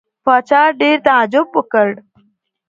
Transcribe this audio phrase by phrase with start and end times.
[0.25, 1.87] پاچا ډېر تعجب وکړ.